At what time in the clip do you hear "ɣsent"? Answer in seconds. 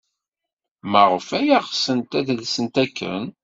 1.65-2.11